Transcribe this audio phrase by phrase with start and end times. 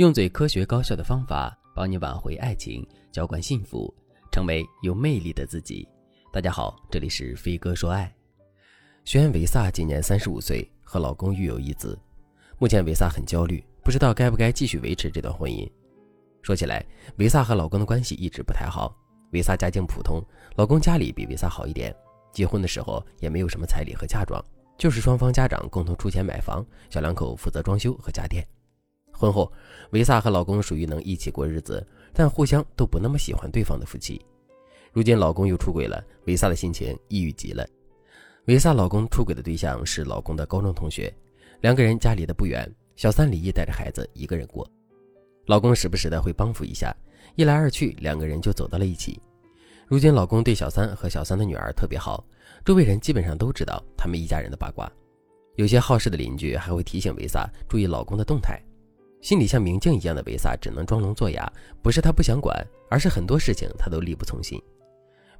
[0.00, 3.94] 用最科学高效的方法帮你挽回爱情，浇灌幸福，
[4.32, 5.86] 成为有魅力的自己。
[6.32, 8.10] 大家好，这里是飞哥说爱。
[9.04, 11.98] 学员维萨今年三十五岁，和老公育有一子。
[12.58, 15.70] 目前维萨很焦虑，不知道该不该继续维持这段婚姻。
[16.40, 16.82] 说起来，
[17.18, 18.96] 维萨和老公的关系一直不太好。
[19.32, 20.24] 维萨家境普通，
[20.56, 21.94] 老公家里比维萨好一点。
[22.32, 24.42] 结婚的时候也没有什么彩礼和嫁妆，
[24.78, 28.42] 就是双方家长共同出钱买房，小两口负责装修和家电。
[29.20, 29.52] 婚后，
[29.90, 34.18] 维萨和老公属于能一起过日子，但互相都不那么喜欢对方的夫妻。
[34.94, 37.66] 如今老公又出轨了，维萨的心情抑郁极了。
[38.46, 41.14] 维萨老公出轨的对象是老公的高中同学，
[41.60, 42.66] 两个人家离得不远，
[42.96, 44.66] 小三李毅带着孩子一个人过。
[45.44, 46.96] 老公时不时的会帮扶一下，
[47.36, 49.20] 一来二去，两个人就走到了一起。
[49.86, 52.24] 如今老公对小三和小三的女儿特别好，
[52.64, 54.90] 周围人基本上都知道他们一家人的八卦。
[55.56, 58.58] 有些好事的邻居还会提醒维萨注意老公的动态。
[59.20, 61.50] 心里像明镜一样的维萨只能装聋作哑，
[61.82, 64.60] 不是他不想管，而是很多事情他都力不从心。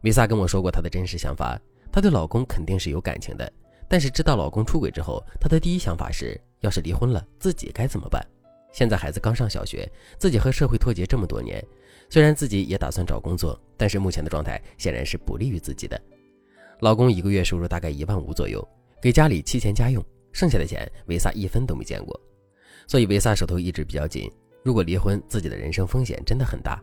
[0.02, 1.60] 维萨跟我说过她的真实想法，
[1.92, 3.50] 她对老公肯定是有感情的，
[3.88, 8.24] 但是知道老公出轨之后，她的第一想法是，要是离婚了，自己该怎么办？
[8.72, 11.62] 现在孩子刚上小学，自己和社会脱节这么多年，
[12.08, 16.00] 虽然自己也打算找工作，但是目前的状态显然是不利于自己的。
[16.80, 18.66] 老公一个月收入大概一万五左右，
[19.02, 22.18] 给家里七钱家用，剩下的钱维萨一分都没见过。
[22.86, 24.30] 所以维萨手头一直比较紧，
[24.62, 26.82] 如果离婚，自己的人生风险真的很大。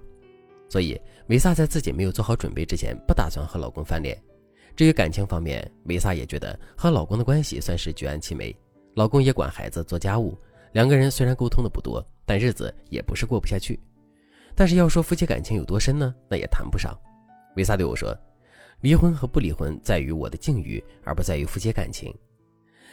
[0.70, 4.22] 所以维萨在自己没有做好准备之前，不打算和老公翻脸。
[4.76, 8.56] 至于感情方面，维萨也觉得和老公的关系算是举案齐眉，
[8.96, 10.38] 老公也管孩子做家务，
[10.74, 13.80] 两个人虽然沟通的不多，但日子也不是过不下去。
[14.54, 16.14] 但是要说夫妻感情有多深呢？
[16.30, 16.96] 那也谈不上。
[17.56, 18.16] 维萨对我说
[18.82, 22.14] ：“离婚和不离婚在于我的境遇，而不在于夫妻感情。”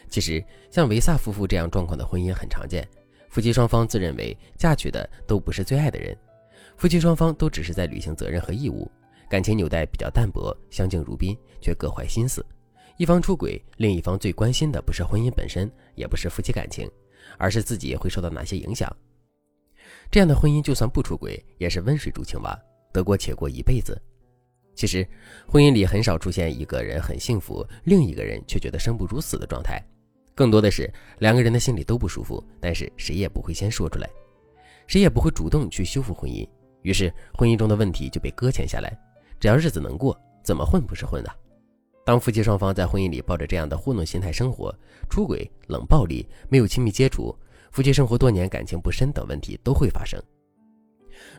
[0.09, 2.87] 其实像维萨夫妇这样状况的婚姻很常见。
[3.31, 6.17] 夫妻双方自认为嫁娶的都不是最爱的人，
[6.77, 8.89] 夫妻双方都只是在履行责任和义务，
[9.29, 12.45] 感情纽带比较淡薄，相敬如宾，却各怀心思。
[12.97, 16.89] 一方出轨，另一方最关心的不是婚姻本身，也不是夫妻感情，
[17.39, 18.89] 而是自己会受到哪些影响。
[20.13, 22.57] 这样的婚姻就算不出轨，也是温水煮青蛙，
[22.93, 24.01] 得过且过一辈子。
[24.77, 25.05] 其实，
[25.49, 29.85] 婚姻里很少出现一个人很幸福，另一个人却觉得生不如死的状态。
[30.35, 34.11] 更多的是两个人的心里都不舒服，但是谁也不会先说出来，
[34.87, 36.49] 谁也不会主动去修复婚姻，
[36.83, 38.99] 于是婚姻中的问题就被搁浅下来。
[39.39, 41.35] 只要日子能过，怎么混不是混啊？
[42.05, 44.75] 当夫妻双方在婚姻里抱着这样的糊弄心态生活，
[45.09, 47.35] 出轨、冷暴力、没有亲密接触，
[47.71, 50.21] 夫妻生活多年感情不深等问题都会发生。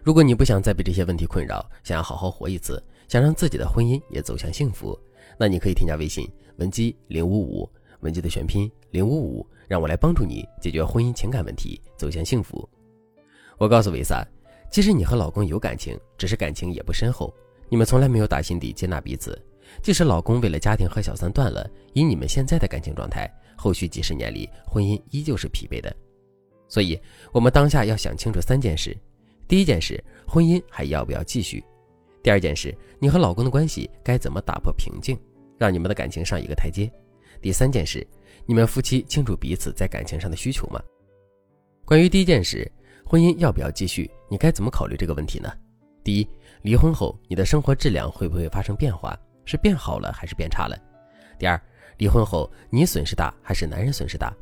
[0.03, 4.97] 如果你不想再被这些问题困扰，想要好好活一次，想让自己的婚姻也走向幸福，
[5.37, 7.69] 那你可以添加微信文姬零五五。
[8.05, 12.67] 文姬的全拼零五五，让我来帮助你解决婚姻情感问题，走向幸福。
[13.57, 14.25] 我告诉维萨，
[14.69, 17.33] 即使你和老公有感情，只是感情也不深厚，
[17.67, 19.37] 你们从来没有打心底接纳彼此。
[19.81, 23.27] 即使老公为了家庭和小三断了，以你们现在的感情状态，
[23.57, 25.93] 后续几十年里婚姻依旧是疲惫的。
[26.67, 26.99] 所以，
[27.31, 28.95] 我们当下要想清楚三件事：
[29.47, 31.59] 第一件事，婚姻还要不要继续；
[32.21, 35.17] 第二件事，你和老公的关系该怎么打破瓶颈，
[35.57, 36.91] 让你们的感情上一个台阶。
[37.45, 38.03] 第三件事，
[38.47, 40.81] 你们夫妻清楚彼此在感情上的需求吗？
[41.85, 42.67] 关于第一件事，
[43.05, 45.53] 婚姻要不要继续，你该怎么考虑这个问题呢？
[46.03, 46.27] 第一，
[46.63, 49.15] 离婚后你的生活质量会不会发生变化？
[49.45, 50.75] 是变好了还是变差了？
[51.37, 51.61] 第二，
[51.99, 54.35] 离婚后你损失大还是男人损失大？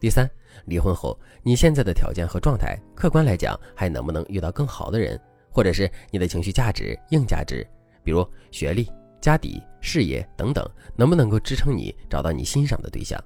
[0.00, 0.26] 第三，
[0.64, 5.20] 离婚后你现在的条件和状态，客观来讲还能不能遇到更好的人？
[5.50, 7.68] 或者是你的情绪价值、硬价值，
[8.02, 8.90] 比如学历？
[9.26, 10.64] 家底、事业等等，
[10.94, 13.20] 能不能够支撑你找到你欣赏的对象？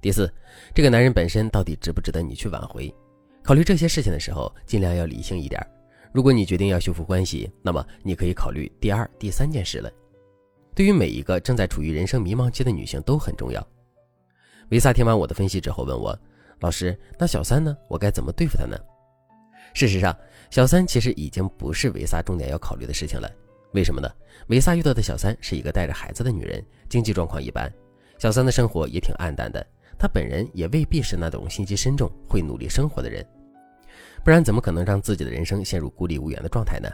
[0.00, 0.32] 第四，
[0.74, 2.90] 这个男人本身到底值不值得你去挽回？
[3.42, 5.60] 考虑这些事情的时候，尽量要理性一点。
[6.10, 9.92] 如果你决定要修复关系，那么你可以考虑第二、第三件事了。
[10.74, 13.62] 对于每一个正在处于人生迷茫期的女性都很重要。
[14.70, 16.18] 维萨听完我的分析之后问我
[16.60, 17.76] ：“老师，那小三呢？
[17.90, 18.74] 我该怎么对付他呢？”
[19.74, 20.16] 事实上，
[20.48, 23.30] 小三其实已经不是维萨重点要考虑的事情了。
[23.76, 24.10] 为什么呢？
[24.46, 27.70] 维萨遇到的小三是一个带着孩子的女人，经济状况一般，
[28.16, 29.64] 小三的生活也挺暗淡的。
[29.98, 33.22] 她本人也未必是那种心机深重、会努力生活的人，
[34.24, 36.88] 不然怎么可能让自己的人生陷入孤立无援的状态呢？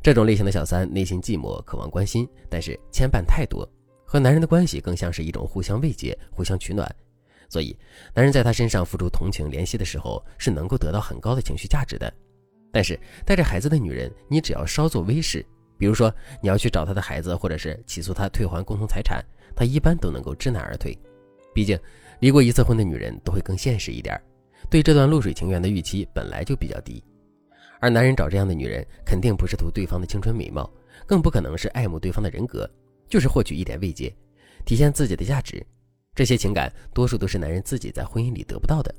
[0.00, 3.68] 这种类型的小三内心寂寞，渴望关心，但是牵绊太多，
[4.04, 6.88] 和男人的关系更像是一种互相慰藉、互相取暖。
[7.48, 7.76] 所以，
[8.14, 12.12] 男人在她身上付出同情、怜惜的时候，是能够得到很高的情绪价值的。
[12.70, 15.44] 但是带着孩子的女人，你只要稍作微视。
[15.78, 19.24] 比如说，你要去找他的孩子，或者是起诉他退还共同财产，
[19.54, 20.96] 他一般都能够知难而退。
[21.54, 21.78] 毕竟，
[22.20, 24.20] 离过一次婚的女人都会更现实一点，
[24.70, 27.02] 对这段露水情缘的预期本来就比较低。
[27.78, 30.70] 而男人找这样的女人，肯定不是图对方的青春美貌，
[31.06, 32.68] 更不可能是爱慕对方的人格，
[33.08, 34.14] 就是获取一点慰藉，
[34.64, 35.64] 体现自己的价值。
[36.14, 38.94] 这些情感多数都是男人自己在婚姻里得不到的。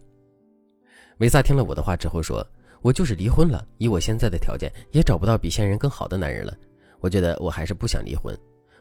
[1.18, 2.48] 维萨听了我的话之后说
[2.84, 6.56] ：“我就是离婚了，以我现在的条件，也找不到比现任更好的男人了。
[7.00, 8.38] 我觉得我还是不想离婚。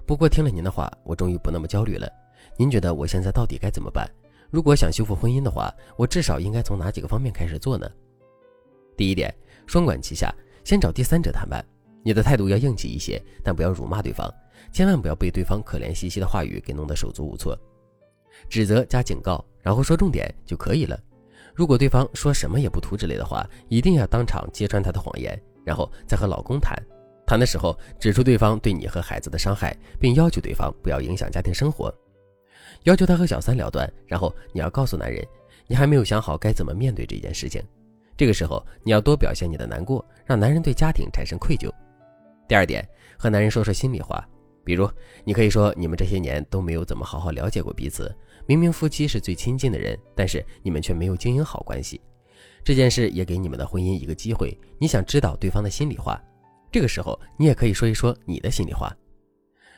[0.07, 2.09] 不过听了您的话，我终于不那么焦虑了。
[2.57, 4.09] 您觉得我现在到底该怎么办？
[4.51, 7.91] 如果想修复婚姻的话，我至少应该从哪几个方面开始做呢？
[8.97, 9.35] 第一点。”
[9.67, 10.33] 双管齐下，
[10.63, 11.61] 先找第三者谈判。
[12.05, 14.33] 你的态度要硬气一些，但不要辱骂对方，
[14.71, 17.59] 千万不要被对方可怜兮兮的话语给弄得手足无措。
[18.49, 20.97] 指责加警告，然后说重点就可以了。
[21.53, 26.81] 如果对方说什么也不图之类的话，一定要当场揭穿他的谎言，然后再和老公谈。
[27.27, 31.93] 谈的时候指出对方对你和孩子的伤害，并要求对方不要影响家庭生活，
[32.85, 33.93] 要求他和小三了断。
[34.07, 35.27] 然后你要告诉男人，
[35.67, 37.61] 你还没有想好该怎么面对这件事情。
[38.17, 41.71] 这个时候，你要多表现你的难过，让男人对家庭产生愧疚。
[42.49, 42.89] 第二点，
[43.19, 44.25] 和男人说说心里话，
[44.65, 44.89] 比如
[45.25, 48.15] 你可以说你们这些年都没有怎么好好了解过彼此，
[48.47, 52.01] 明明夫妻是最亲近的人，但是你们却没有经营好关系。
[52.65, 56.23] 这件事也给你们的婚姻一个机会，你想知道对方的心里话，
[56.77, 58.95] 这个时候你也可以说一说你的心里话。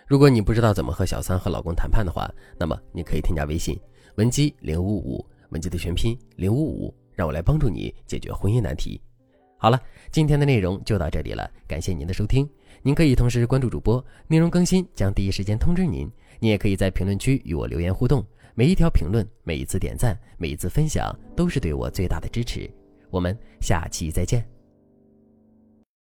[0.04, 2.28] 如果你不知道怎么和小三和老公谈判的话，
[2.58, 3.78] 那么你可以添加微信
[4.16, 6.92] 文姬零五五，文姬的全拼零五五。
[7.14, 9.00] 让我来帮助你解决婚姻难题。
[9.58, 9.80] 好了，
[10.10, 12.50] 今天的内容就到这里了，感谢您的收听。
[12.82, 16.10] 您可以同时关注主播，内容更新将第一时间通知您。
[16.40, 22.68] 您也可以在评论区与我留言互动，每一条评论、每一次点赞、每一次分享，都是对我最大的支持。
[23.08, 24.57] 我们下期再见。